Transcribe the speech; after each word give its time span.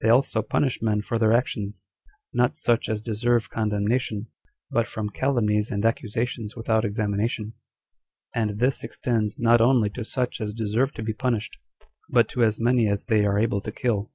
They 0.00 0.08
also 0.08 0.40
punish 0.40 0.80
men 0.80 1.02
for 1.02 1.18
their 1.18 1.34
actions, 1.34 1.84
not 2.32 2.56
such 2.56 2.88
as 2.88 3.02
deserve 3.02 3.50
condemnation, 3.50 4.28
but 4.70 4.86
from 4.86 5.10
calumnies 5.10 5.70
and 5.70 5.84
accusations 5.84 6.56
without 6.56 6.82
examination; 6.86 7.52
and 8.34 8.58
this 8.58 8.82
extends 8.82 9.38
not 9.38 9.60
only 9.60 9.90
to 9.90 10.02
such 10.02 10.40
as 10.40 10.54
deserve 10.54 10.92
to 10.94 11.02
be 11.02 11.12
punished, 11.12 11.58
but 12.08 12.26
to 12.30 12.42
as 12.42 12.58
many 12.58 12.88
as 12.88 13.04
they 13.04 13.26
are 13.26 13.38
able 13.38 13.60
to 13.60 13.70
kill. 13.70 14.10